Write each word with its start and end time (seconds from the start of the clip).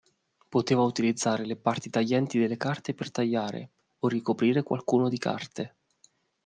Poteva 0.49 0.81
utilizzare 0.81 1.45
le 1.45 1.55
parti 1.55 1.91
taglienti 1.91 2.39
delle 2.39 2.57
carte 2.57 2.95
per 2.95 3.11
tagliare, 3.11 3.69
o 3.99 4.07
ricoprire 4.07 4.63
qualcuno 4.63 5.09
di 5.09 5.19
carte. 5.19 5.75